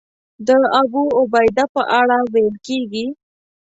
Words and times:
د 0.47 0.49
ابوعبیده 0.79 1.65
په 1.73 1.81
اړه 1.99 2.17
ویل 2.33 2.55
کېږي. 2.67 3.05